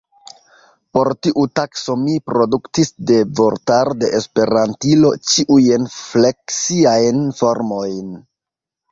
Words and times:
Por 0.97 1.07
tiu 1.25 1.41
tasko 1.57 1.95
mi 2.05 2.15
produktis 2.29 2.89
de 3.11 3.17
vortaro 3.39 3.93
de 4.03 4.09
Esperantilo 4.19 5.11
ĉiujn 5.33 5.85
fleksiajn 5.97 7.21
formojn. 7.41 8.09